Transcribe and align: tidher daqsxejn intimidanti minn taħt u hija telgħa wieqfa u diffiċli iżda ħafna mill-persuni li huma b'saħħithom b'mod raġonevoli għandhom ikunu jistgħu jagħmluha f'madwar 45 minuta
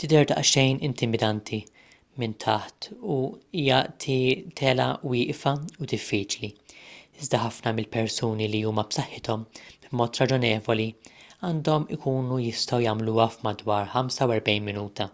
tidher 0.00 0.26
daqsxejn 0.30 0.76
intimidanti 0.88 1.56
minn 2.22 2.34
taħt 2.44 2.86
u 3.14 3.14
hija 3.62 3.78
telgħa 4.04 4.84
wieqfa 5.14 5.54
u 5.84 5.88
diffiċli 5.94 6.50
iżda 7.24 7.40
ħafna 7.46 7.72
mill-persuni 7.80 8.48
li 8.54 8.60
huma 8.70 8.84
b'saħħithom 8.92 9.42
b'mod 9.88 10.20
raġonevoli 10.22 10.86
għandhom 11.50 11.88
ikunu 11.98 12.38
jistgħu 12.46 12.78
jagħmluha 12.86 13.26
f'madwar 13.36 13.90
45 13.98 14.68
minuta 14.72 15.08